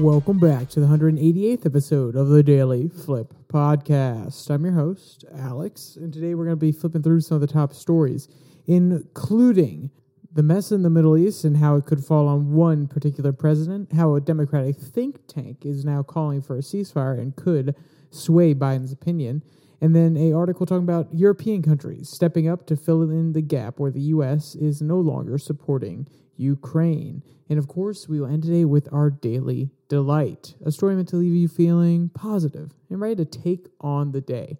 [0.00, 4.50] Welcome back to the 188th episode of the Daily Flip Podcast.
[4.50, 7.46] I'm your host, Alex, and today we're going to be flipping through some of the
[7.46, 8.26] top stories,
[8.66, 9.90] including
[10.32, 13.92] the mess in the Middle East and how it could fall on one particular president,
[13.92, 17.74] how a Democratic think tank is now calling for a ceasefire and could
[18.10, 19.42] sway Biden's opinion,
[19.80, 23.78] and then a article talking about European countries stepping up to fill in the gap
[23.78, 24.54] where the U.S.
[24.54, 27.22] is no longer supporting Ukraine.
[27.48, 31.16] And of course, we will end today with our daily delight, a story meant to
[31.16, 34.58] leave you feeling positive and ready to take on the day.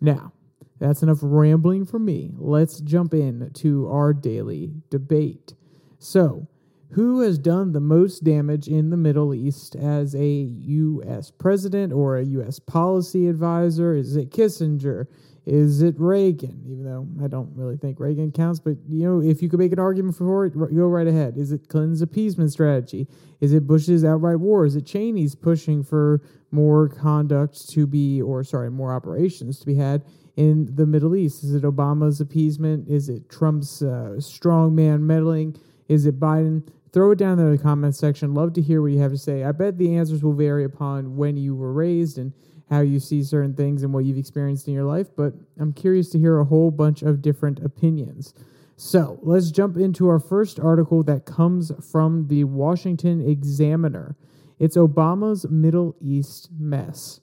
[0.00, 0.32] Now,
[0.80, 2.32] that's enough rambling for me.
[2.36, 5.54] Let's jump in to our daily debate.
[5.98, 6.48] So,
[6.94, 11.28] who has done the most damage in the Middle East as a U.S.
[11.28, 12.60] president or a U.S.
[12.60, 13.96] policy advisor?
[13.96, 15.06] Is it Kissinger?
[15.44, 16.62] Is it Reagan?
[16.64, 19.72] Even though I don't really think Reagan counts, but you know, if you could make
[19.72, 21.36] an argument for it, go right ahead.
[21.36, 23.08] Is it Clinton's appeasement strategy?
[23.40, 24.64] Is it Bush's outright war?
[24.64, 29.74] Is it Cheney's pushing for more conduct to be, or sorry, more operations to be
[29.74, 30.04] had
[30.36, 31.42] in the Middle East?
[31.42, 32.88] Is it Obama's appeasement?
[32.88, 35.56] Is it Trump's uh, strongman meddling?
[35.88, 36.62] Is it Biden?
[36.94, 38.34] Throw it down in the comments section.
[38.34, 39.42] Love to hear what you have to say.
[39.42, 42.32] I bet the answers will vary upon when you were raised and
[42.70, 46.08] how you see certain things and what you've experienced in your life, but I'm curious
[46.10, 48.32] to hear a whole bunch of different opinions.
[48.76, 54.16] So let's jump into our first article that comes from the Washington Examiner.
[54.60, 57.20] It's Obama's Middle East mess.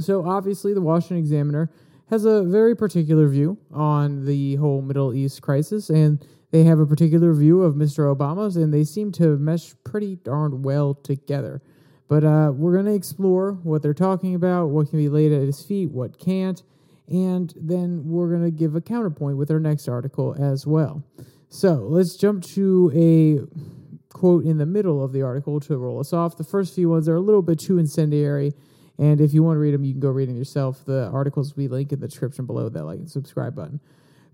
[0.00, 1.70] So obviously, the Washington Examiner
[2.08, 6.26] has a very particular view on the whole Middle East crisis, and
[6.56, 8.14] they have a particular view of Mr.
[8.14, 11.60] Obama's, and they seem to mesh pretty darn well together.
[12.08, 15.42] But uh, we're going to explore what they're talking about, what can be laid at
[15.42, 16.62] his feet, what can't,
[17.08, 21.04] and then we're going to give a counterpoint with our next article as well.
[21.50, 26.14] So let's jump to a quote in the middle of the article to roll us
[26.14, 26.38] off.
[26.38, 28.54] The first few ones are a little bit too incendiary,
[28.98, 30.86] and if you want to read them, you can go read them yourself.
[30.86, 33.78] The articles we link in the description below that like and subscribe button.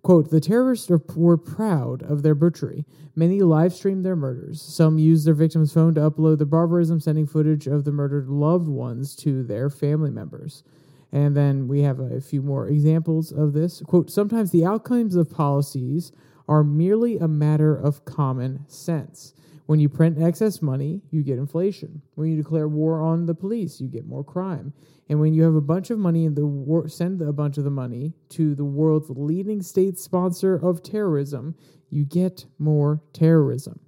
[0.03, 2.85] Quote, the terrorists were proud of their butchery.
[3.15, 4.61] Many live streamed their murders.
[4.61, 8.67] Some used their victim's phone to upload the barbarism, sending footage of the murdered loved
[8.67, 10.65] ones to their family members.
[11.13, 13.81] And then we have a few more examples of this.
[13.87, 16.11] Quote, sometimes the outcomes of policies
[16.49, 19.35] are merely a matter of common sense.
[19.67, 22.03] When you print excess money, you get inflation.
[22.15, 24.73] When you declare war on the police, you get more crime.
[25.09, 27.65] And when you have a bunch of money and the war- send a bunch of
[27.65, 31.55] the money to the world's leading state sponsor of terrorism,
[31.91, 33.81] you get more terrorism.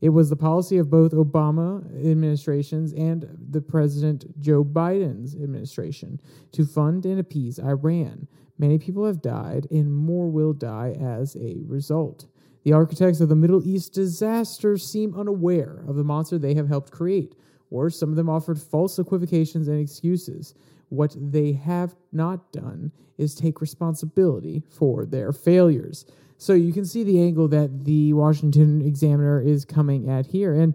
[0.00, 6.64] It was the policy of both Obama administrations and the President Joe Biden's administration to
[6.64, 8.26] fund and appease Iran.
[8.58, 12.26] Many people have died, and more will die as a result.
[12.64, 16.92] The architects of the Middle East disaster seem unaware of the monster they have helped
[16.92, 17.34] create,
[17.70, 20.54] or some of them offered false equivocations and excuses.
[20.88, 26.04] What they have not done is take responsibility for their failures.
[26.36, 30.54] So you can see the angle that the Washington Examiner is coming at here.
[30.54, 30.74] And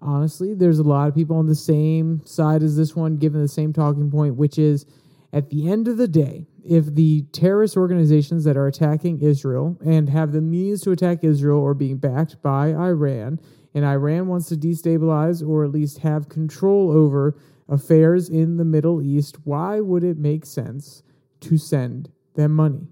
[0.00, 3.48] honestly, there's a lot of people on the same side as this one, given the
[3.48, 4.86] same talking point, which is
[5.32, 10.08] at the end of the day, if the terrorist organizations that are attacking Israel and
[10.08, 13.38] have the means to attack Israel are being backed by Iran,
[13.74, 17.36] and Iran wants to destabilize or at least have control over
[17.68, 21.02] affairs in the Middle East, why would it make sense
[21.40, 22.88] to send them money?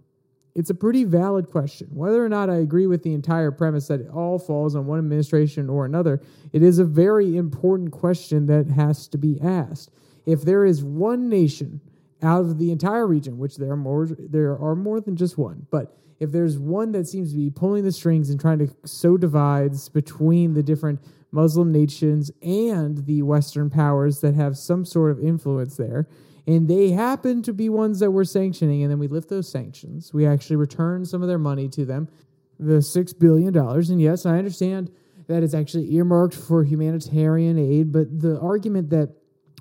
[0.54, 1.88] It's a pretty valid question.
[1.90, 5.00] Whether or not I agree with the entire premise that it all falls on one
[5.00, 6.22] administration or another,
[6.52, 9.90] it is a very important question that has to be asked.
[10.26, 11.80] If there is one nation
[12.24, 15.66] out of the entire region, which there are more there are more than just one,
[15.70, 19.16] but if there's one that seems to be pulling the strings and trying to sow
[19.16, 21.00] divides between the different
[21.32, 26.08] Muslim nations and the Western powers that have some sort of influence there,
[26.46, 30.12] and they happen to be ones that we're sanctioning, and then we lift those sanctions.
[30.14, 32.08] We actually return some of their money to them,
[32.58, 33.90] the six billion dollars.
[33.90, 34.90] And yes, I understand
[35.26, 39.14] that it's actually earmarked for humanitarian aid, but the argument that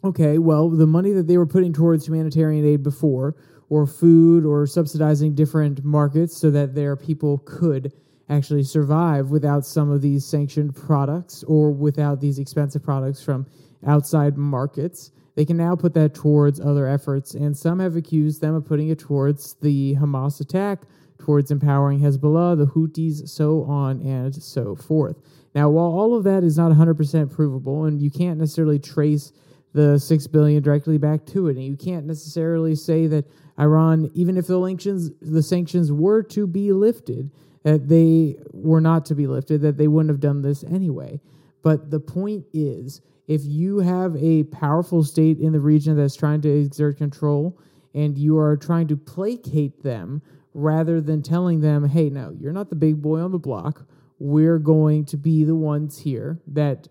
[0.03, 3.35] okay, well, the money that they were putting towards humanitarian aid before,
[3.69, 7.91] or food, or subsidizing different markets so that their people could
[8.29, 13.45] actually survive without some of these sanctioned products or without these expensive products from
[13.85, 15.11] outside markets.
[15.35, 18.89] They can now put that towards other efforts, and some have accused them of putting
[18.89, 20.83] it towards the Hamas attack,
[21.17, 25.17] towards empowering Hezbollah, the Houthis, so on and so forth.
[25.55, 29.31] Now, while all of that is not 100% provable, and you can't necessarily trace
[29.73, 31.57] the six billion directly back to it.
[31.57, 33.25] And you can't necessarily say that
[33.59, 37.31] Iran, even if the sanctions the sanctions were to be lifted,
[37.63, 41.19] that they were not to be lifted, that they wouldn't have done this anyway.
[41.61, 46.41] But the point is, if you have a powerful state in the region that's trying
[46.41, 47.57] to exert control
[47.93, 50.21] and you are trying to placate them
[50.53, 53.85] rather than telling them, hey, no, you're not the big boy on the block.
[54.19, 56.89] We're going to be the ones here that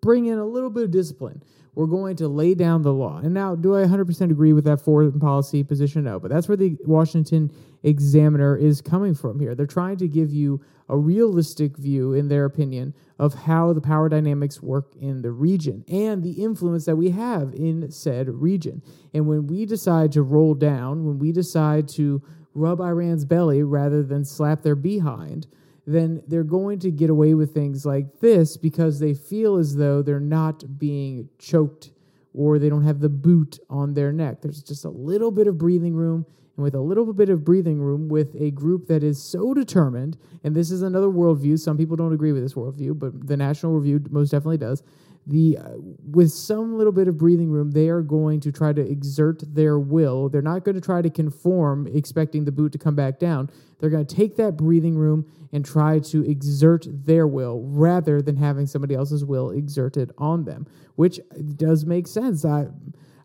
[0.00, 1.42] bring in a little bit of discipline.
[1.74, 3.18] We're going to lay down the law.
[3.18, 6.04] And now, do I 100% agree with that foreign policy position?
[6.04, 7.50] No, but that's where the Washington
[7.82, 9.54] Examiner is coming from here.
[9.54, 10.60] They're trying to give you
[10.90, 15.82] a realistic view, in their opinion, of how the power dynamics work in the region
[15.88, 18.82] and the influence that we have in said region.
[19.14, 22.22] And when we decide to roll down, when we decide to
[22.54, 25.46] rub Iran's belly rather than slap their behind,
[25.86, 30.02] then they're going to get away with things like this because they feel as though
[30.02, 31.90] they're not being choked
[32.34, 34.40] or they don't have the boot on their neck.
[34.40, 36.24] There's just a little bit of breathing room.
[36.56, 40.18] And with a little bit of breathing room, with a group that is so determined,
[40.44, 43.72] and this is another worldview, some people don't agree with this worldview, but the National
[43.72, 44.82] Review most definitely does
[45.26, 45.70] the uh,
[46.10, 49.78] with some little bit of breathing room they are going to try to exert their
[49.78, 50.28] will.
[50.28, 53.50] They're not going to try to conform expecting the boot to come back down.
[53.78, 58.36] They're going to take that breathing room and try to exert their will rather than
[58.36, 60.66] having somebody else's will exerted on them
[60.96, 61.20] which
[61.56, 62.44] does make sense.
[62.44, 62.66] I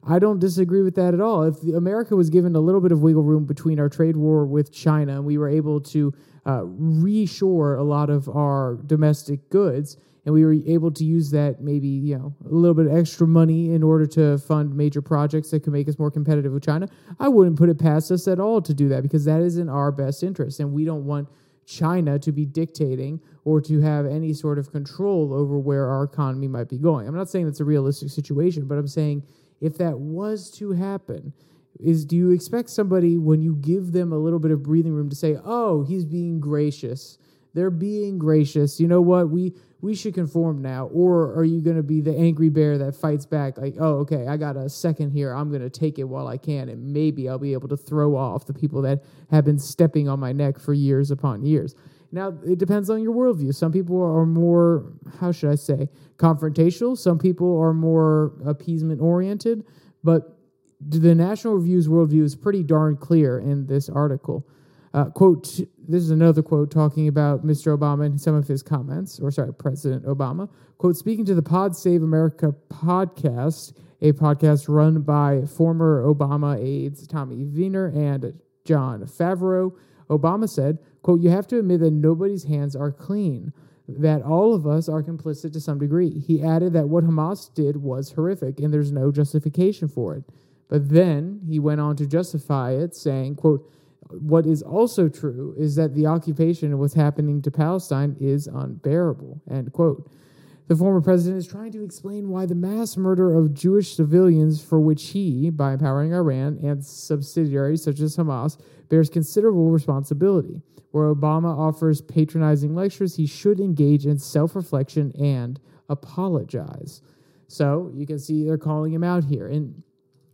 [0.09, 1.43] I don't disagree with that at all.
[1.43, 4.71] If America was given a little bit of wiggle room between our trade war with
[4.71, 6.13] China and we were able to
[6.45, 9.97] uh, reshore a lot of our domestic goods,
[10.27, 13.25] and we were able to use that maybe you know a little bit of extra
[13.25, 16.85] money in order to fund major projects that could make us more competitive with China.
[17.17, 19.69] I wouldn't put it past us at all to do that because that is in
[19.69, 21.29] our best interest, and we don't want
[21.65, 26.49] China to be dictating or to have any sort of control over where our economy
[26.49, 27.07] might be going.
[27.07, 29.23] I'm not saying that's a realistic situation, but I'm saying
[29.61, 31.31] if that was to happen,
[31.79, 35.09] is do you expect somebody when you give them a little bit of breathing room
[35.09, 37.17] to say, "Oh, he's being gracious."
[37.53, 38.79] They're being gracious.
[38.79, 39.31] You know what?
[39.31, 42.95] We we should conform now or are you going to be the angry bear that
[42.95, 46.03] fights back like oh okay i got a second here i'm going to take it
[46.03, 49.45] while i can and maybe i'll be able to throw off the people that have
[49.45, 51.75] been stepping on my neck for years upon years?
[52.11, 53.53] Now it depends on your worldview.
[53.53, 59.63] Some people are more how should i say confrontational some people are more appeasement oriented
[60.03, 60.37] but
[60.79, 64.47] the national review's worldview is pretty darn clear in this article
[64.97, 67.77] uh, quote, this is another quote talking about Mr.
[67.77, 70.49] Obama and some of his comments, or sorry, President Obama.
[70.79, 77.05] Quote, speaking to the Pod Save America podcast, a podcast run by former Obama aides
[77.05, 79.71] Tommy Vietor and Jon Favreau,
[80.09, 83.53] Obama said, quote, you have to admit that nobody's hands are clean,
[83.87, 86.09] that all of us are complicit to some degree.
[86.19, 90.23] He added that what Hamas did was horrific and there's no justification for it.
[90.69, 93.63] But then he went on to justify it, saying, quote,
[94.09, 99.41] what is also true is that the occupation of what's happening to Palestine is unbearable.
[99.49, 100.09] End quote.
[100.67, 104.81] The former president is trying to explain why the mass murder of Jewish civilians, for
[104.81, 108.59] which he, by empowering Iran and subsidiaries such as Hamas,
[108.89, 110.61] bears considerable responsibility.
[110.91, 117.01] Where Obama offers patronizing lectures, he should engage in self reflection and apologize.
[117.47, 119.47] So you can see they're calling him out here.
[119.47, 119.83] And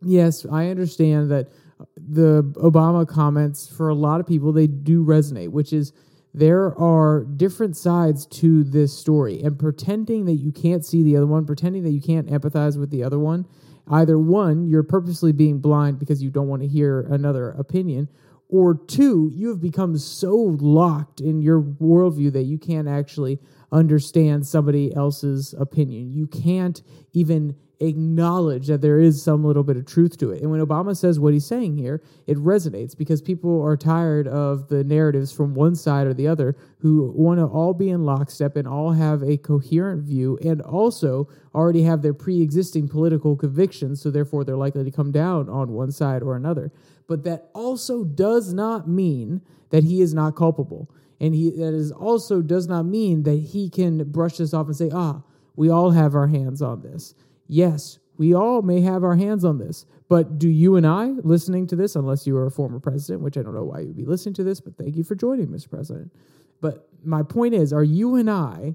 [0.01, 1.49] yes, I understand that
[2.07, 5.93] the Obama comments for a lot of people they do resonate, which is
[6.33, 11.27] there are different sides to this story and pretending that you can't see the other
[11.27, 13.45] one, pretending that you can't empathize with the other one,
[13.87, 18.09] either one, you're purposely being blind because you don't want to hear another opinion,
[18.49, 23.39] or two, you have become so locked in your worldview that you can't actually
[23.71, 26.11] understand somebody else's opinion.
[26.11, 26.81] You can't
[27.13, 27.55] even
[27.87, 30.41] acknowledge that there is some little bit of truth to it.
[30.41, 34.67] And when Obama says what he's saying here, it resonates because people are tired of
[34.69, 38.55] the narratives from one side or the other who want to all be in lockstep
[38.55, 44.01] and all have a coherent view and also already have their pre existing political convictions.
[44.01, 46.71] So therefore, they're likely to come down on one side or another.
[47.07, 50.89] But that also does not mean that he is not culpable.
[51.19, 54.75] And he that is also does not mean that he can brush this off and
[54.75, 55.21] say, ah,
[55.55, 57.13] we all have our hands on this.
[57.53, 61.67] Yes, we all may have our hands on this, but do you and I, listening
[61.67, 64.05] to this, unless you are a former president, which I don't know why you'd be
[64.05, 65.69] listening to this, but thank you for joining, Mr.
[65.69, 66.11] President.
[66.61, 68.73] But my point is, are you and I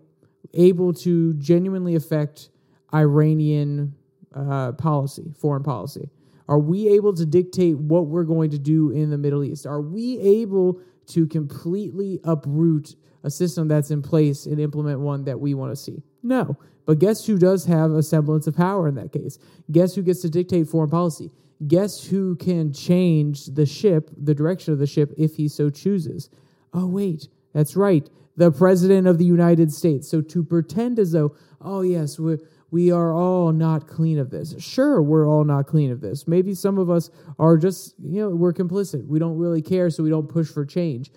[0.54, 2.50] able to genuinely affect
[2.94, 3.96] Iranian
[4.32, 6.10] uh, policy, foreign policy?
[6.48, 9.66] Are we able to dictate what we're going to do in the Middle East?
[9.66, 12.94] Are we able to completely uproot
[13.24, 16.04] a system that's in place and implement one that we want to see?
[16.22, 16.56] No.
[16.88, 19.38] But guess who does have a semblance of power in that case?
[19.70, 21.30] Guess who gets to dictate foreign policy?
[21.66, 26.30] Guess who can change the ship, the direction of the ship, if he so chooses?
[26.72, 30.08] Oh, wait, that's right, the President of the United States.
[30.08, 32.38] So to pretend as though, oh, yes, we're,
[32.70, 34.54] we are all not clean of this.
[34.58, 36.26] Sure, we're all not clean of this.
[36.26, 39.06] Maybe some of us are just, you know, we're complicit.
[39.06, 41.10] We don't really care, so we don't push for change.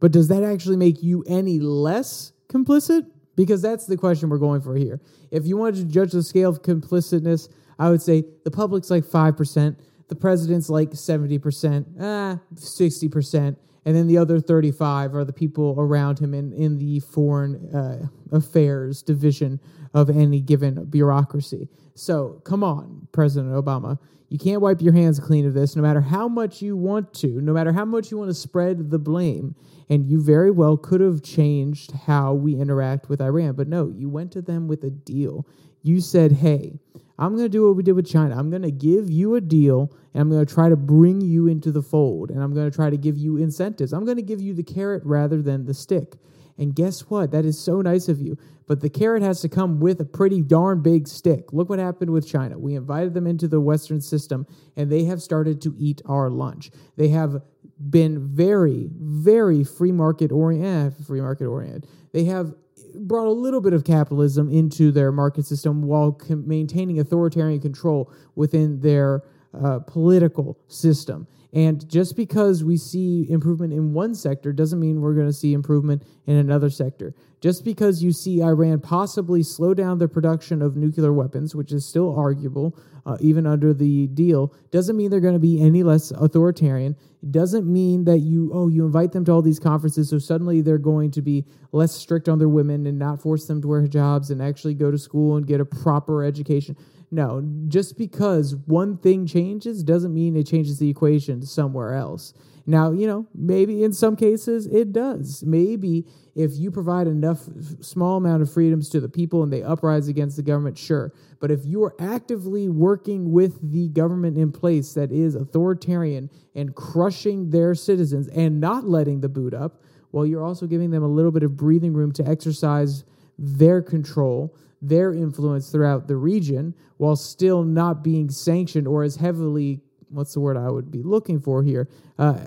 [0.00, 3.06] But does that actually make you any less complicit?
[3.36, 5.00] Because that's the question we're going for here.
[5.30, 7.48] If you wanted to judge the scale of complicitness,
[7.78, 9.76] I would say the public's like 5%,
[10.08, 16.18] the president's like 70%, ah, 60%, and then the other 35 are the people around
[16.18, 19.60] him in, in the foreign uh, affairs division
[19.92, 21.68] of any given bureaucracy.
[21.94, 23.98] So come on, President Obama.
[24.28, 27.40] You can't wipe your hands clean of this no matter how much you want to,
[27.40, 29.54] no matter how much you want to spread the blame.
[29.90, 33.52] And you very well could have changed how we interact with Iran.
[33.52, 35.46] But no, you went to them with a deal.
[35.82, 36.80] You said, hey,
[37.18, 38.36] I'm going to do what we did with China.
[38.36, 41.46] I'm going to give you a deal and I'm going to try to bring you
[41.46, 43.92] into the fold and I'm going to try to give you incentives.
[43.92, 46.16] I'm going to give you the carrot rather than the stick.
[46.58, 47.32] And guess what?
[47.32, 48.36] That is so nice of you.
[48.66, 51.52] But the carrot has to come with a pretty darn big stick.
[51.52, 52.58] Look what happened with China.
[52.58, 56.70] We invited them into the Western system, and they have started to eat our lunch.
[56.96, 57.42] They have
[57.90, 61.04] been very, very free market oriented.
[61.04, 61.86] Free market oriented.
[62.12, 62.54] They have
[62.94, 68.10] brought a little bit of capitalism into their market system while com- maintaining authoritarian control
[68.34, 69.22] within their
[69.62, 71.26] uh, political system.
[71.54, 75.52] And just because we see improvement in one sector doesn't mean we're going to see
[75.52, 77.14] improvement in another sector.
[77.40, 81.86] Just because you see Iran possibly slow down the production of nuclear weapons, which is
[81.86, 86.10] still arguable, uh, even under the deal, doesn't mean they're going to be any less
[86.10, 86.96] authoritarian.
[87.22, 90.60] It doesn't mean that you, oh, you invite them to all these conferences, so suddenly
[90.60, 93.86] they're going to be less strict on their women and not force them to wear
[93.86, 96.76] hijabs and actually go to school and get a proper education.
[97.14, 102.34] No, just because one thing changes doesn't mean it changes the equation somewhere else.
[102.66, 105.44] Now, you know, maybe in some cases it does.
[105.46, 107.38] Maybe if you provide enough
[107.80, 111.12] small amount of freedoms to the people and they uprise against the government, sure.
[111.38, 116.74] But if you are actively working with the government in place that is authoritarian and
[116.74, 119.80] crushing their citizens and not letting the boot up,
[120.10, 123.04] well, you're also giving them a little bit of breathing room to exercise
[123.38, 124.56] their control
[124.88, 130.40] their influence throughout the region while still not being sanctioned or as heavily what's the
[130.40, 131.88] word I would be looking for here
[132.18, 132.38] uh,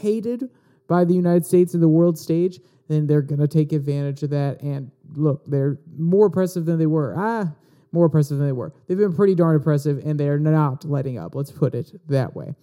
[0.00, 0.48] hated
[0.90, 4.30] by the United States in the world stage, then they're going to take advantage of
[4.30, 4.60] that.
[4.60, 7.14] And look, they're more oppressive than they were.
[7.16, 7.52] Ah,
[7.92, 8.72] more oppressive than they were.
[8.86, 11.34] They've been pretty darn oppressive, and they are not letting up.
[11.36, 12.54] Let's put it that way.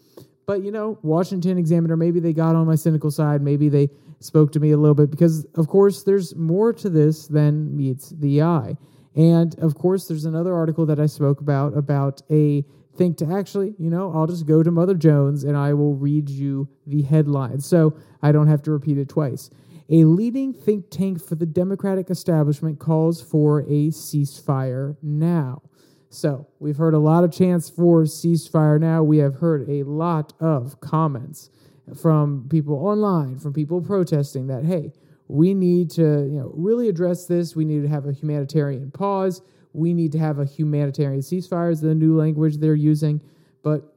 [0.47, 3.41] But you know, Washington Examiner, maybe they got on my cynical side.
[3.41, 3.89] Maybe they
[4.21, 8.11] spoke to me a little bit because, of course, there's more to this than meets
[8.11, 8.77] the eye.
[9.13, 12.63] And of course, there's another article that I spoke about about a
[12.95, 16.29] think to actually, you know, I'll just go to Mother Jones and I will read
[16.29, 19.49] you the headline so I don't have to repeat it twice.
[19.89, 25.61] A leading think tank for the Democratic establishment calls for a ceasefire now.
[26.09, 29.03] So we've heard a lot of chants for ceasefire now.
[29.03, 31.49] We have heard a lot of comments
[31.95, 34.93] from people online, from people protesting that, hey,
[35.27, 37.55] we need to you know, really address this.
[37.55, 39.41] We need to have a humanitarian pause.
[39.73, 43.21] We need to have a humanitarian ceasefire is the new language they're using.
[43.63, 43.93] But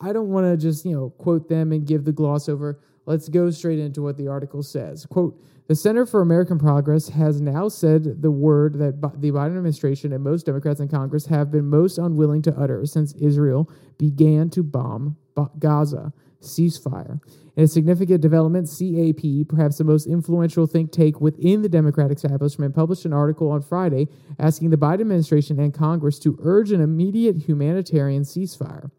[0.00, 2.80] I don't want to just, you know, quote them and give the gloss over.
[3.06, 5.06] Let's go straight into what the article says.
[5.06, 10.12] Quote, the Center for American Progress has now said the word that the Biden administration
[10.12, 14.62] and most Democrats in Congress have been most unwilling to utter since Israel began to
[14.62, 15.16] bomb
[15.58, 17.20] Gaza ceasefire.
[17.56, 22.74] In a significant development, CAP, perhaps the most influential think tank within the Democratic establishment,
[22.74, 27.36] published an article on Friday asking the Biden administration and Congress to urge an immediate
[27.36, 28.90] humanitarian ceasefire.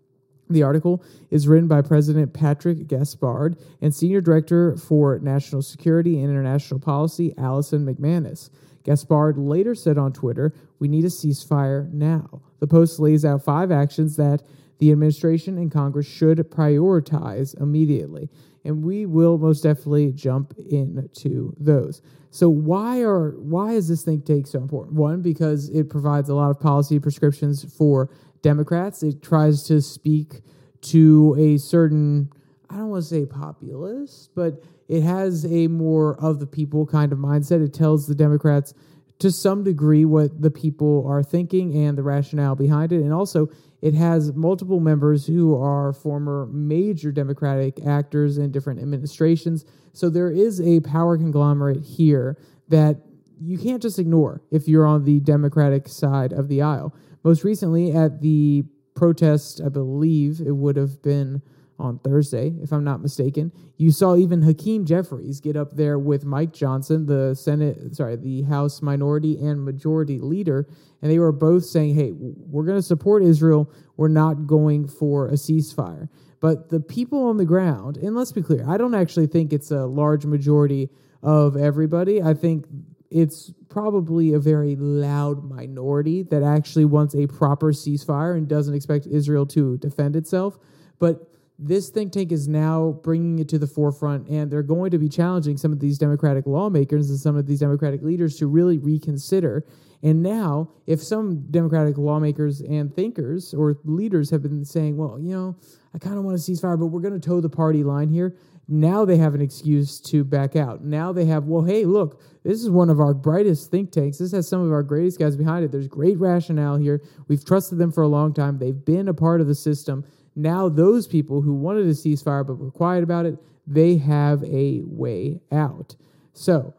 [0.52, 6.32] The article is written by President Patrick Gaspard and Senior Director for National Security and
[6.32, 8.50] International Policy, Allison McManus.
[8.84, 12.42] Gaspard later said on Twitter, We need a ceasefire now.
[12.60, 14.42] The post lays out five actions that
[14.80, 18.30] the administration and Congress should prioritize immediately.
[18.66, 22.02] And we will most definitely jump into those.
[22.32, 24.96] So why are why is this think tank so important?
[24.96, 28.10] One, because it provides a lot of policy prescriptions for
[28.42, 29.04] Democrats.
[29.04, 30.42] It tries to speak
[30.82, 32.32] to a certain
[32.70, 37.12] I don't want to say populist, but it has a more of the people kind
[37.12, 37.64] of mindset.
[37.64, 38.74] It tells the Democrats
[39.20, 43.02] to some degree what the people are thinking and the rationale behind it.
[43.02, 43.50] And also,
[43.82, 49.66] it has multiple members who are former major Democratic actors in different administrations.
[49.94, 52.98] So there is a power conglomerate here that
[53.42, 56.94] you can't just ignore if you're on the Democratic side of the aisle.
[57.24, 58.64] Most recently, at the
[58.96, 61.42] protest, I believe it would have been
[61.78, 63.54] on Thursday, if I'm not mistaken.
[63.78, 68.42] You saw even Hakeem Jeffries get up there with Mike Johnson, the Senate, sorry, the
[68.42, 70.68] House minority and majority leader,
[71.02, 73.72] and they were both saying, hey, we're going to support Israel.
[73.96, 76.10] We're not going for a ceasefire.
[76.42, 79.72] But the people on the ground, and let's be clear, I don't actually think it's
[79.72, 80.90] a large majority
[81.24, 82.22] of everybody.
[82.22, 82.66] I think
[83.12, 89.08] it's probably a very loud minority that actually wants a proper ceasefire and doesn't expect
[89.08, 90.60] Israel to defend itself.
[91.00, 94.98] But this think tank is now bringing it to the forefront, and they're going to
[94.98, 98.78] be challenging some of these Democratic lawmakers and some of these Democratic leaders to really
[98.78, 99.66] reconsider.
[100.02, 105.34] And now, if some Democratic lawmakers and thinkers or leaders have been saying, well, you
[105.34, 105.58] know,
[105.94, 108.38] I kind of want a ceasefire, but we're going to toe the party line here,
[108.70, 110.84] now they have an excuse to back out.
[110.84, 114.18] Now they have, well, hey, look, this is one of our brightest think tanks.
[114.20, 115.72] This has some of our greatest guys behind it.
[115.72, 117.02] There's great rationale here.
[117.28, 118.60] We've trusted them for a long time.
[118.60, 120.06] They've been a part of the system
[120.40, 124.82] now those people who wanted a ceasefire but were quiet about it, they have a
[124.86, 125.96] way out.
[126.34, 126.74] So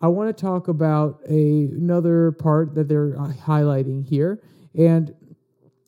[0.00, 4.40] I want to talk about a, another part that they're uh, highlighting here,
[4.78, 5.14] and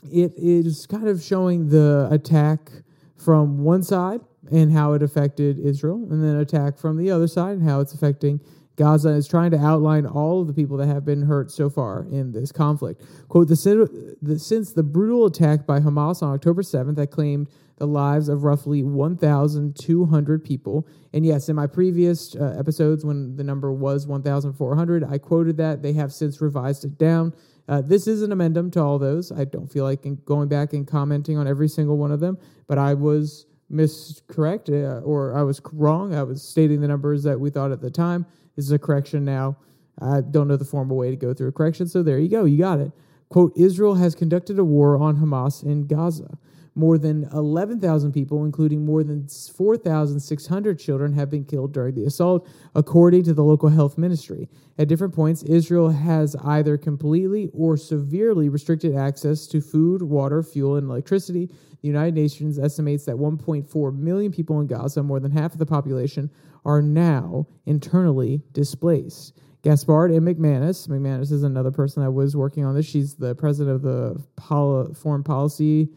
[0.03, 2.71] it is kind of showing the attack
[3.17, 4.21] from one side
[4.51, 7.95] and how it affected Israel, and then attack from the other side and how it's
[7.95, 8.41] affecting
[8.77, 12.07] Gaza is trying to outline all of the people that have been hurt so far
[12.11, 13.03] in this conflict.
[13.29, 17.87] Quote, the, the, since the brutal attack by Hamas on October 7th that claimed the
[17.87, 20.87] lives of roughly 1,200 people.
[21.13, 25.83] And yes, in my previous uh, episodes, when the number was 1,400, I quoted that.
[25.83, 27.35] They have since revised it down.
[27.69, 29.31] Uh, this is an amendment to all those.
[29.31, 32.79] I don't feel like going back and commenting on every single one of them, but
[32.79, 36.15] I was miscorrect uh, or I was wrong.
[36.15, 38.27] I was stating the numbers that we thought at the time.
[38.57, 39.57] This is a correction now.
[40.01, 42.45] I don't know the formal way to go through a correction, so there you go.
[42.45, 42.93] You got it.
[43.29, 46.39] Quote Israel has conducted a war on Hamas in Gaza.
[46.75, 52.49] More than 11,000 people, including more than 4,600 children, have been killed during the assault,
[52.75, 54.49] according to the local health ministry.
[54.79, 60.77] At different points, Israel has either completely or severely restricted access to food, water, fuel,
[60.77, 61.47] and electricity.
[61.83, 65.67] The United Nations estimates that 1.4 million people in Gaza, more than half of the
[65.67, 66.31] population,
[66.65, 69.39] are now internally displaced.
[69.63, 70.89] Gaspard and McManus.
[70.89, 72.87] McManus is another person that was working on this.
[72.87, 75.91] She's the president of the pol- foreign policy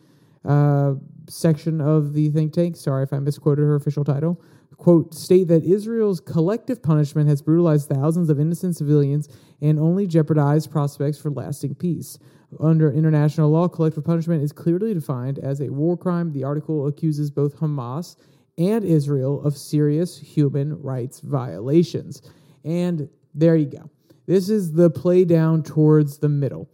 [0.45, 0.95] uh,
[1.27, 2.75] section of the think tank.
[2.75, 4.41] Sorry if I misquoted her official title.
[4.77, 9.29] Quote, state that Israel's collective punishment has brutalized thousands of innocent civilians
[9.61, 12.19] and only jeopardized prospects for lasting peace.
[12.59, 16.31] Under international law, collective punishment is clearly defined as a war crime.
[16.31, 18.17] The article accuses both Hamas
[18.57, 22.21] and Israel of serious human rights violations.
[22.63, 23.89] And there you go.
[24.25, 26.69] This is the play down towards the middle.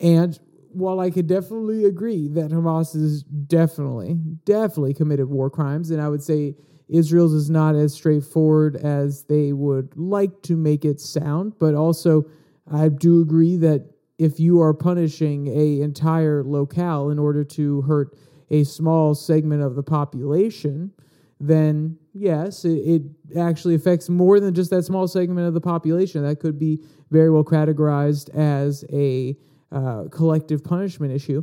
[0.00, 0.38] And
[0.74, 6.08] while I could definitely agree that Hamas is definitely, definitely committed war crimes, and I
[6.08, 6.56] would say
[6.88, 12.24] Israel's is not as straightforward as they would like to make it sound, but also
[12.70, 18.16] I do agree that if you are punishing a entire locale in order to hurt
[18.50, 20.92] a small segment of the population,
[21.40, 23.02] then yes, it, it,
[23.36, 26.22] actually affects more than just that small segment of the population.
[26.22, 29.36] That could be very well categorized as a
[29.72, 31.42] uh, collective punishment issue.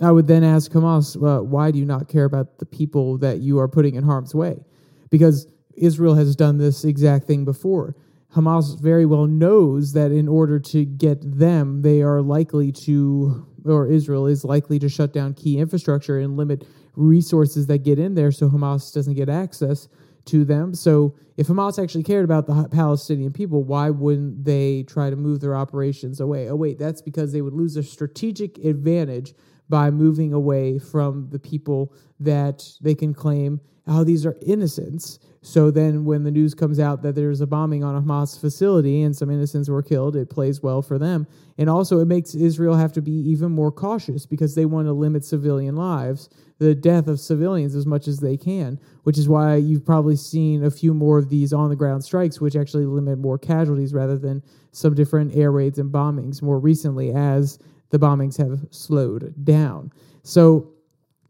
[0.00, 3.58] I would then ask Hamas, why do you not care about the people that you
[3.58, 4.64] are putting in harm's way?
[5.10, 7.94] Because Israel has done this exact thing before.
[8.34, 13.88] Hamas very well knows that in order to get them, they are likely to, or
[13.88, 18.30] Israel is likely to shut down key infrastructure and limit resources that get in there
[18.32, 19.88] so Hamas doesn't get access
[20.26, 20.74] to them.
[20.74, 25.40] So if Hamas actually cared about the Palestinian people, why wouldn't they try to move
[25.40, 26.48] their operations away?
[26.48, 29.34] Oh, wait, that's because they would lose a strategic advantage
[29.70, 35.18] by moving away from the people that they can claim, oh, these are innocents.
[35.42, 39.02] So then, when the news comes out that there's a bombing on a Hamas facility
[39.02, 41.26] and some innocents were killed, it plays well for them.
[41.56, 44.92] And also, it makes Israel have to be even more cautious because they want to
[44.92, 46.28] limit civilian lives,
[46.58, 50.62] the death of civilians as much as they can, which is why you've probably seen
[50.62, 54.18] a few more of these on the ground strikes, which actually limit more casualties rather
[54.18, 57.58] than some different air raids and bombings more recently as
[57.90, 59.92] the bombings have slowed down.
[60.22, 60.70] So,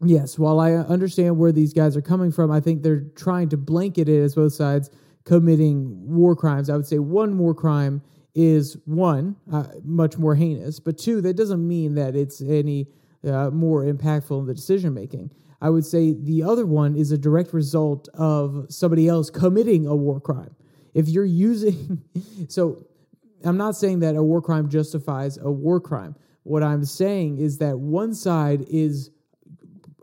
[0.03, 3.57] yes, while I understand where these guys are coming from, I think they're trying to
[3.57, 4.89] blanket it as both sides
[5.23, 6.69] committing war crimes.
[6.69, 8.01] I would say one war crime
[8.33, 12.87] is one, uh, much more heinous, but two, that doesn't mean that it's any
[13.25, 15.31] uh, more impactful in the decision making.
[15.61, 19.95] I would say the other one is a direct result of somebody else committing a
[19.95, 20.55] war crime.
[20.93, 22.01] If you're using,
[22.47, 22.85] so
[23.43, 26.15] I'm not saying that a war crime justifies a war crime.
[26.43, 29.11] What I'm saying is that one side is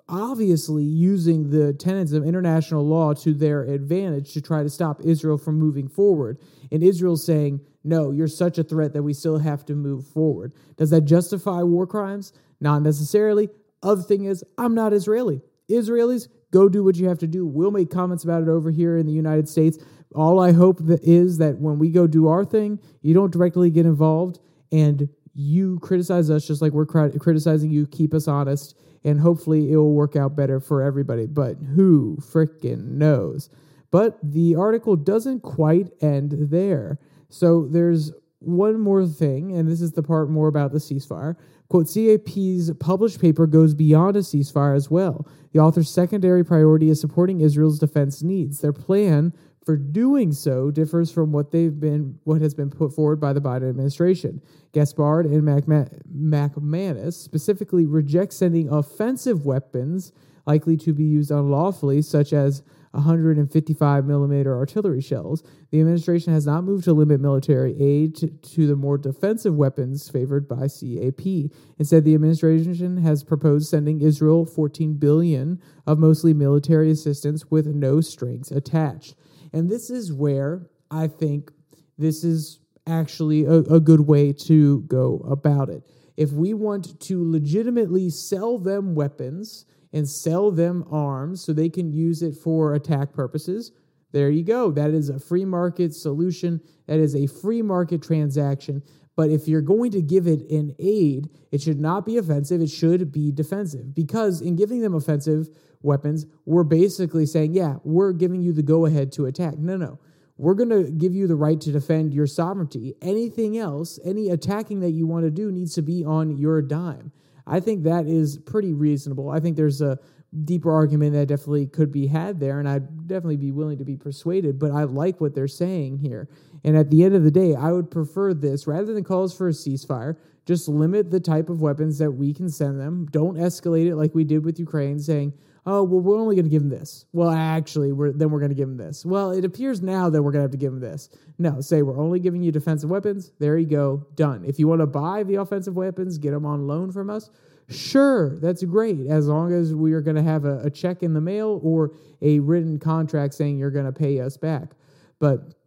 [0.09, 5.37] obviously using the tenets of international law to their advantage to try to stop Israel
[5.37, 6.39] from moving forward.
[6.73, 10.53] And Israel's saying, no, you're such a threat that we still have to move forward.
[10.77, 12.33] Does that justify war crimes?
[12.61, 13.49] Not necessarily.
[13.83, 15.43] Other thing is, I'm not Israeli.
[15.71, 17.47] Israelis, go do what you have to do.
[17.47, 19.79] We'll make comments about it over here in the United States.
[20.15, 23.71] All I hope that is that when we go do our thing, you don't directly
[23.71, 24.41] get involved
[24.73, 25.09] and
[25.41, 27.87] you criticize us just like we're criticizing you.
[27.87, 31.27] Keep us honest, and hopefully it will work out better for everybody.
[31.27, 33.49] But who frickin' knows?
[33.93, 36.99] But the article doesn't quite end there.
[37.29, 41.37] So there's one more thing, and this is the part more about the ceasefire.
[41.69, 45.29] Quote, CAP's published paper goes beyond a ceasefire as well.
[45.53, 48.61] The author's secondary priority is supporting Israel's defense needs.
[48.61, 49.33] Their plan
[49.69, 53.41] for doing so differs from what they've been what has been put forward by the
[53.41, 54.41] Biden administration.
[54.73, 60.11] Gaspard and McManus specifically reject sending offensive weapons
[60.47, 65.43] likely to be used unlawfully, such as 155 millimeter artillery shells.
[65.71, 70.09] The administration has not moved to limit military aid to, to, the more defensive weapons
[70.09, 71.51] favored by CAP.
[71.79, 78.01] Instead, the administration has proposed sending Israel 14 billion of mostly military assistance with no
[78.01, 79.15] strings attached.
[79.53, 81.51] And this is where I think
[81.97, 85.83] this is actually a, a good way to go about it.
[86.17, 91.93] If we want to legitimately sell them weapons, and sell them arms so they can
[91.93, 93.73] use it for attack purposes.
[94.13, 94.71] There you go.
[94.71, 96.61] That is a free market solution.
[96.87, 98.83] That is a free market transaction.
[99.17, 102.61] But if you're going to give it an aid, it should not be offensive.
[102.61, 103.95] It should be defensive.
[103.95, 105.49] Because in giving them offensive
[105.83, 109.59] weapons, we're basically saying, yeah, we're giving you the go ahead to attack.
[109.59, 109.99] No, no.
[110.37, 112.95] We're going to give you the right to defend your sovereignty.
[113.03, 117.11] Anything else, any attacking that you want to do needs to be on your dime.
[117.45, 119.31] I think that is pretty reasonable.
[119.31, 119.99] I think there's a
[120.45, 123.97] deeper argument that definitely could be had there, and I'd definitely be willing to be
[123.97, 124.59] persuaded.
[124.59, 126.29] But I like what they're saying here.
[126.65, 129.49] And at the end of the day, I would prefer this rather than calls for
[129.49, 130.17] a ceasefire.
[130.49, 133.07] Just limit the type of weapons that we can send them.
[133.11, 135.35] Don't escalate it like we did with Ukraine, saying,
[135.67, 137.05] oh, well, we're only going to give them this.
[137.13, 139.05] Well, actually, we're, then we're going to give them this.
[139.05, 141.11] Well, it appears now that we're going to have to give them this.
[141.37, 143.31] No, say we're only giving you defensive weapons.
[143.39, 144.43] There you go, done.
[144.47, 147.29] If you want to buy the offensive weapons, get them on loan from us.
[147.69, 149.07] Sure, that's great.
[149.07, 151.93] As long as we are going to have a, a check in the mail or
[152.23, 154.71] a written contract saying you're going to pay us back.
[155.19, 155.58] But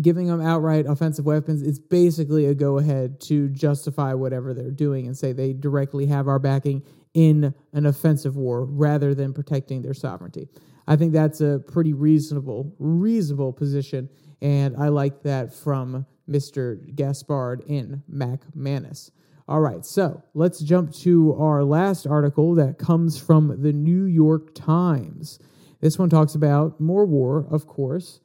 [0.00, 5.06] giving them outright offensive weapons is basically a go ahead to justify whatever they're doing
[5.06, 6.82] and say they directly have our backing
[7.14, 10.48] in an offensive war rather than protecting their sovereignty.
[10.86, 14.08] I think that's a pretty reasonable, reasonable position,
[14.40, 16.94] and I like that from Mr.
[16.94, 19.10] Gaspard and McManus.
[19.48, 24.54] All right, so let's jump to our last article that comes from the New York
[24.54, 25.40] Times.
[25.80, 28.20] This one talks about more war, of course,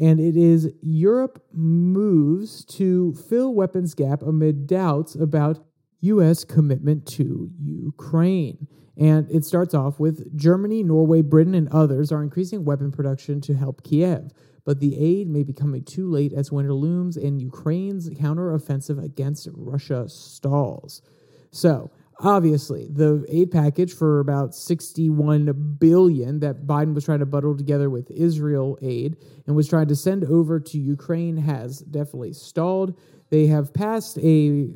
[0.00, 5.64] and it is Europe moves to fill weapons gap amid doubts about
[6.00, 6.44] U.S.
[6.44, 8.66] commitment to Ukraine.
[8.96, 13.54] And it starts off with Germany, Norway, Britain, and others are increasing weapon production to
[13.54, 14.32] help Kiev.
[14.64, 19.48] But the aid may be coming too late as winter looms and Ukraine's counteroffensive against
[19.52, 21.02] Russia stalls.
[21.50, 27.56] So, obviously, the aid package for about 61 billion that Biden was trying to bundle
[27.56, 32.98] together with Israel aid and was trying to send over to Ukraine has definitely stalled.
[33.30, 34.70] They have passed a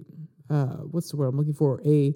[0.51, 1.81] uh, what's the word I'm looking for?
[1.87, 2.15] A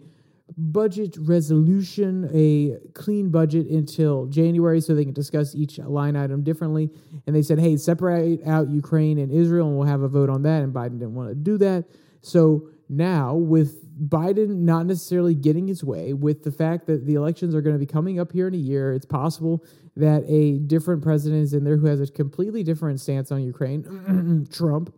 [0.57, 6.91] budget resolution, a clean budget until January so they can discuss each line item differently.
[7.27, 10.43] And they said, hey, separate out Ukraine and Israel and we'll have a vote on
[10.43, 10.63] that.
[10.63, 11.85] And Biden didn't want to do that.
[12.23, 17.55] So now, with Biden not necessarily getting his way, with the fact that the elections
[17.55, 19.65] are going to be coming up here in a year, it's possible
[19.97, 24.47] that a different president is in there who has a completely different stance on Ukraine,
[24.53, 24.95] Trump,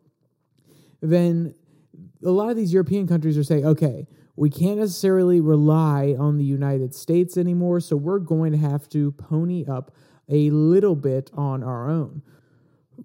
[1.00, 1.54] then
[2.24, 6.44] a lot of these European countries are saying, okay, we can't necessarily rely on the
[6.44, 9.94] United States anymore, so we're going to have to pony up
[10.28, 12.22] a little bit on our own.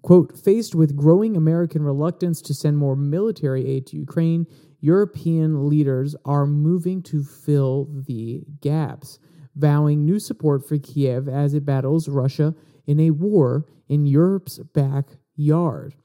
[0.02, 4.46] Quote, faced with growing American reluctance to send more military aid to Ukraine,
[4.86, 9.18] European leaders are moving to fill the gaps,
[9.56, 12.54] vowing new support for Kiev as it battles Russia
[12.86, 15.96] in a war in Europe's backyard.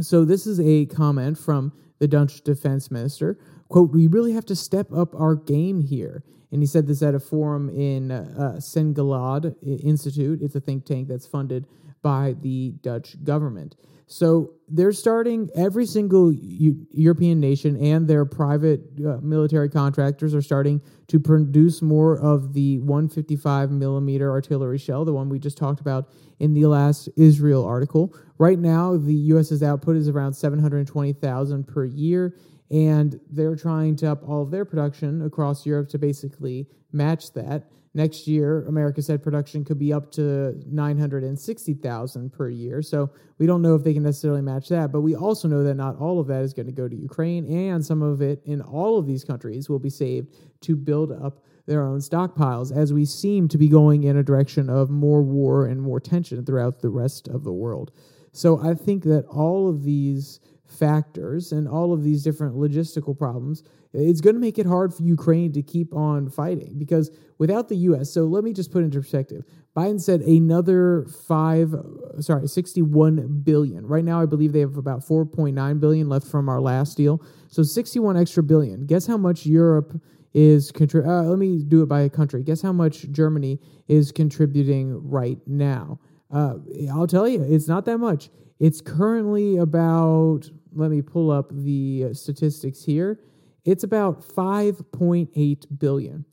[0.00, 3.38] So, this is a comment from the Dutch defense minister.
[3.68, 6.24] Quote, we really have to step up our game here.
[6.50, 10.40] And he said this at a forum in uh, Sengelad Institute.
[10.42, 11.66] It's a think tank that's funded
[12.02, 13.76] by the Dutch government.
[14.06, 20.42] So they're starting every single U- European nation and their private uh, military contractors are
[20.42, 25.80] starting to produce more of the 155 millimeter artillery shell, the one we just talked
[25.80, 28.14] about in the last Israel article.
[28.38, 32.36] Right now, the U.S.'s output is around 720,000 per year,
[32.70, 37.68] and they're trying to up all of their production across Europe to basically match that.
[37.96, 42.82] Next year, America said production could be up to 960,000 per year.
[42.82, 45.76] So we don't know if they can necessarily match that, but we also know that
[45.76, 48.60] not all of that is going to go to Ukraine, and some of it in
[48.60, 53.06] all of these countries will be saved to build up their own stockpiles as we
[53.06, 56.90] seem to be going in a direction of more war and more tension throughout the
[56.90, 57.92] rest of the world.
[58.32, 63.62] So I think that all of these factors and all of these different logistical problems,
[63.96, 67.76] it's going to make it hard for Ukraine to keep on fighting because without the
[67.76, 69.44] U.S., so let me just put into perspective.
[69.76, 71.74] Biden said another five,
[72.20, 73.86] sorry, 61 billion.
[73.86, 77.22] Right now, I believe they have about 4.9 billion left from our last deal.
[77.48, 78.86] So 61 extra billion.
[78.86, 80.00] Guess how much Europe
[80.32, 81.10] is contributing?
[81.10, 82.42] Uh, let me do it by a country.
[82.42, 86.00] Guess how much Germany is contributing right now?
[86.30, 86.54] Uh,
[86.92, 88.30] I'll tell you, it's not that much.
[88.58, 93.20] It's currently about, let me pull up the statistics here.
[93.66, 96.24] It's about 5.8 billion.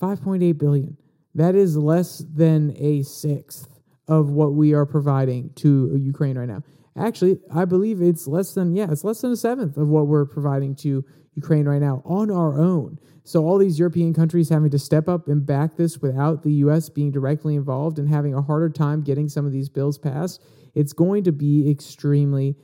[0.00, 0.96] 5.8 billion.
[1.34, 3.68] That is less than a sixth
[4.08, 6.62] of what we are providing to Ukraine right now.
[6.96, 10.24] Actually, I believe it's less than, yeah, it's less than a seventh of what we're
[10.24, 11.04] providing to
[11.34, 12.98] Ukraine right now on our own.
[13.22, 16.88] So, all these European countries having to step up and back this without the US
[16.88, 20.42] being directly involved and having a harder time getting some of these bills passed
[20.74, 22.56] it's going to be extremely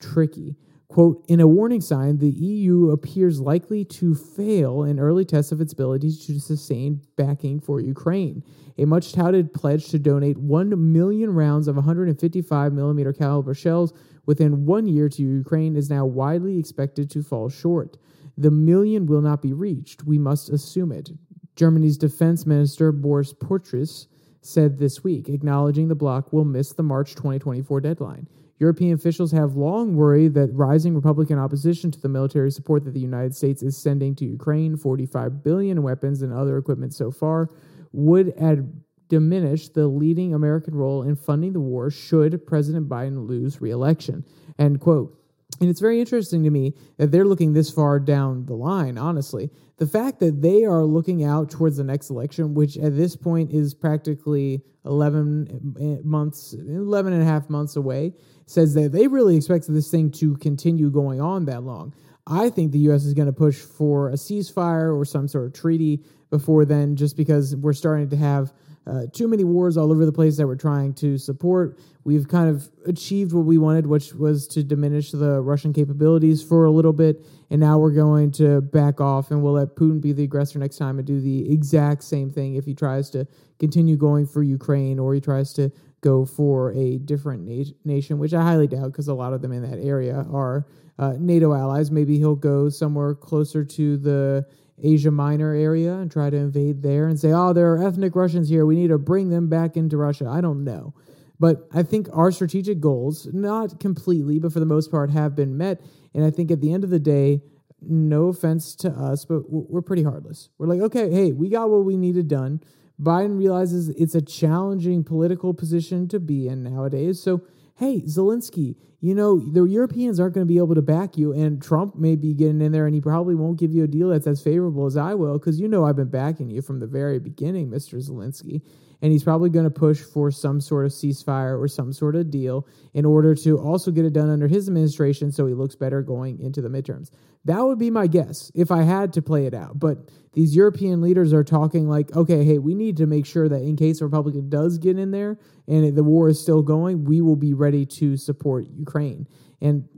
[0.00, 0.56] tricky.
[0.94, 5.60] Quote, in a warning sign, the EU appears likely to fail in early tests of
[5.60, 8.44] its ability to sustain backing for Ukraine.
[8.78, 13.92] A much touted pledge to donate 1 million rounds of 155 millimeter caliber shells
[14.24, 17.96] within one year to Ukraine is now widely expected to fall short.
[18.38, 20.04] The million will not be reached.
[20.04, 21.10] We must assume it.
[21.56, 24.06] Germany's defense minister Boris Pistorius
[24.44, 28.28] said this week, acknowledging the bloc will miss the March 2024 deadline.
[28.58, 33.00] European officials have long worried that rising Republican opposition to the military support that the
[33.00, 37.50] United States is sending to Ukraine, 45 billion weapons and other equipment so far,
[37.92, 38.72] would add,
[39.08, 44.24] diminish the leading American role in funding the war should President Biden lose re-election.
[44.58, 45.18] End quote.
[45.60, 49.50] And it's very interesting to me that they're looking this far down the line, honestly.
[49.76, 53.52] The fact that they are looking out towards the next election, which at this point
[53.52, 58.14] is practically 11 eh, months, 11 and a half months away,
[58.46, 61.94] says that they really expect this thing to continue going on that long.
[62.26, 63.04] I think the U.S.
[63.04, 67.16] is going to push for a ceasefire or some sort of treaty before then, just
[67.16, 68.52] because we're starting to have
[68.86, 71.78] uh, too many wars all over the place that we're trying to support.
[72.04, 76.66] We've kind of achieved what we wanted, which was to diminish the Russian capabilities for
[76.66, 77.24] a little bit.
[77.50, 80.76] And now we're going to back off and we'll let Putin be the aggressor next
[80.76, 83.26] time and do the exact same thing if he tries to
[83.58, 88.34] continue going for Ukraine or he tries to go for a different na- nation, which
[88.34, 90.66] I highly doubt because a lot of them in that area are
[90.98, 91.90] uh, NATO allies.
[91.90, 94.46] Maybe he'll go somewhere closer to the
[94.82, 98.48] Asia Minor area and try to invade there and say, oh, there are ethnic Russians
[98.48, 98.66] here.
[98.66, 100.28] We need to bring them back into Russia.
[100.28, 100.94] I don't know.
[101.38, 105.56] But I think our strategic goals, not completely, but for the most part, have been
[105.56, 105.80] met.
[106.14, 107.42] And I think at the end of the day,
[107.80, 110.48] no offense to us, but we're pretty heartless.
[110.58, 112.60] We're like, okay, hey, we got what we needed done.
[113.00, 117.20] Biden realizes it's a challenging political position to be in nowadays.
[117.20, 117.42] So
[117.76, 121.60] hey, Zelensky, you know, the Europeans aren't going to be able to back you, and
[121.62, 124.26] Trump may be getting in there, and he probably won't give you a deal that's
[124.26, 127.18] as favorable as I will, because you know I've been backing you from the very
[127.18, 127.98] beginning, Mr.
[127.98, 128.62] Zelensky
[129.02, 132.30] and he's probably going to push for some sort of ceasefire or some sort of
[132.30, 136.02] deal in order to also get it done under his administration so he looks better
[136.02, 137.10] going into the midterms.
[137.44, 139.78] That would be my guess if I had to play it out.
[139.78, 143.62] But these European leaders are talking like, okay, hey, we need to make sure that
[143.62, 147.20] in case a Republican does get in there and the war is still going, we
[147.20, 149.26] will be ready to support Ukraine.
[149.60, 149.88] And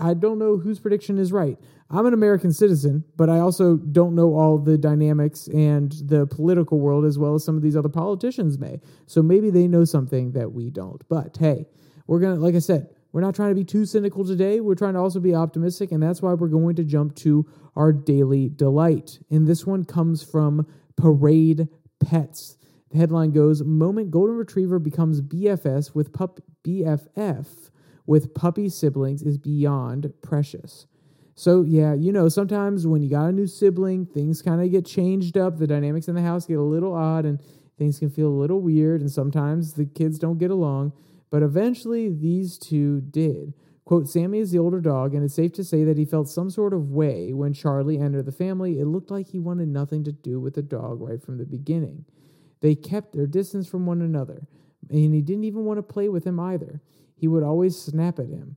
[0.00, 1.58] I don't know whose prediction is right.
[1.90, 6.78] I'm an American citizen, but I also don't know all the dynamics and the political
[6.78, 8.80] world as well as some of these other politicians may.
[9.06, 11.02] So maybe they know something that we don't.
[11.08, 11.66] But hey,
[12.06, 14.60] we're going to, like I said, we're not trying to be too cynical today.
[14.60, 17.92] We're trying to also be optimistic, and that's why we're going to jump to our
[17.92, 19.18] daily delight.
[19.30, 22.56] And this one comes from Parade Pets.
[22.90, 27.70] The headline goes Moment Golden Retriever becomes BFS with pup BFF
[28.10, 30.88] with puppy siblings is beyond precious.
[31.36, 34.84] So, yeah, you know, sometimes when you got a new sibling, things kind of get
[34.84, 35.58] changed up.
[35.58, 37.38] The dynamics in the house get a little odd and
[37.78, 39.00] things can feel a little weird.
[39.00, 40.92] And sometimes the kids don't get along.
[41.30, 43.54] but eventually these two did.
[43.84, 46.50] Quote, Sammy is the older dog, and it's safe to say that he felt some
[46.50, 48.80] sort of way when Charlie entered the family.
[48.80, 52.04] It looked like he wanted nothing to do with the dog right from the beginning.
[52.60, 54.48] They kept their distance from one another,
[54.88, 56.82] and he didn't even want to play with him either.
[57.20, 58.56] He would always snap at him.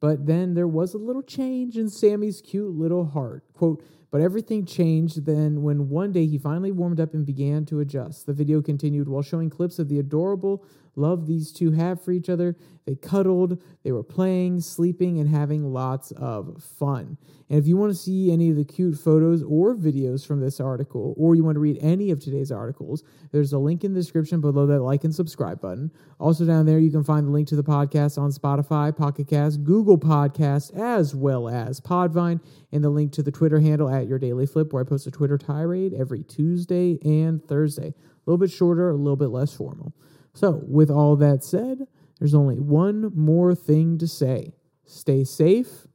[0.00, 3.42] But then there was a little change in Sammy's cute little heart.
[3.54, 7.80] Quote, but everything changed then when one day he finally warmed up and began to
[7.80, 8.26] adjust.
[8.26, 10.62] The video continued while showing clips of the adorable
[10.98, 12.56] love these two have for each other.
[12.86, 17.18] They cuddled, they were playing, sleeping, and having lots of fun.
[17.50, 20.58] And if you want to see any of the cute photos or videos from this
[20.58, 24.00] article, or you want to read any of today's articles, there's a link in the
[24.00, 25.90] description below that like and subscribe button.
[26.18, 29.64] Also, down there, you can find the link to the podcast on Spotify, Pocket Cast,
[29.64, 32.40] Google Podcast, as well as Podvine,
[32.72, 35.10] and the link to the Twitter handle at Your Daily Flip, where I post a
[35.10, 37.88] Twitter tirade every Tuesday and Thursday.
[37.88, 37.94] A
[38.26, 39.94] little bit shorter, a little bit less formal.
[40.38, 41.88] So, with all that said,
[42.20, 45.88] there's only one more thing to say stay safe,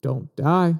[0.00, 0.76] don't die.